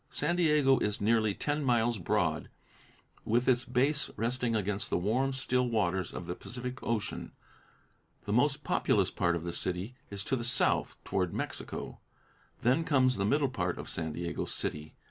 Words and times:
San 0.09 0.35
Diego 0.35 0.79
is 0.79 0.99
nearly 0.99 1.35
ten 1.35 1.63
miles 1.63 1.99
broad, 1.99 2.49
with 3.23 3.47
its 3.47 3.65
base 3.65 4.09
resting 4.17 4.55
against 4.55 4.89
the 4.89 4.97
warm, 4.97 5.31
still 5.31 5.69
waters 5.69 6.11
of 6.11 6.25
the 6.25 6.33
Pacific 6.33 6.81
Ocean. 6.81 7.33
The 8.23 8.33
most 8.33 8.63
populous 8.63 9.11
part 9.11 9.35
of 9.35 9.43
the 9.43 9.53
city 9.53 9.93
is 10.09 10.23
to 10.23 10.35
the 10.35 10.43
south, 10.43 10.95
toward 11.05 11.35
Mexico. 11.35 11.99
Then 12.61 12.83
comes 12.83 13.15
the 13.17 13.25
middle 13.25 13.47
part 13.49 13.77
of 13.77 13.87
San 13.87 14.13
Diego 14.13 14.45
City. 14.45 14.95